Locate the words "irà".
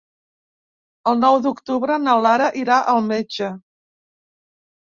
2.63-2.79